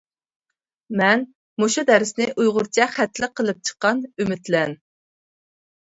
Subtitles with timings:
[1.01, 1.21] مەن
[1.65, 4.79] مۇشۇ دەرسنى ئۇيغۇرچە خەتلىك قىلىپ چىققان ئۈمىدلەن!